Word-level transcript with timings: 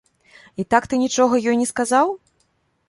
І 0.63 0.65
так 0.75 0.87
ты 0.93 0.99
нічога 1.03 1.41
ёй 1.49 1.55
не 1.61 1.69
сказаў? 1.75 2.07